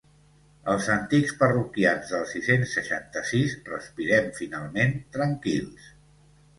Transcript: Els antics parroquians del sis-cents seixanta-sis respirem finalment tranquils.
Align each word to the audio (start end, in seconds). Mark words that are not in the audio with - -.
Els 0.75 0.87
antics 0.93 1.33
parroquians 1.41 2.15
del 2.15 2.25
sis-cents 2.33 2.75
seixanta-sis 2.79 3.57
respirem 3.71 4.35
finalment 4.43 5.01
tranquils. 5.19 5.97